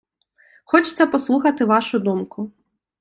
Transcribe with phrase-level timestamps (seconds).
[0.65, 2.51] Хочеться послухати вашу думку.